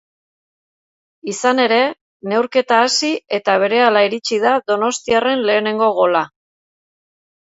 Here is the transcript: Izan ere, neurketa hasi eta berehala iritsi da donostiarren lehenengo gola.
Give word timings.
Izan 1.31 1.59
ere, 1.65 1.77
neurketa 2.31 2.79
hasi 2.85 3.11
eta 3.39 3.57
berehala 3.63 4.03
iritsi 4.07 4.39
da 4.47 4.53
donostiarren 4.71 5.47
lehenengo 5.51 5.91
gola. 5.99 6.25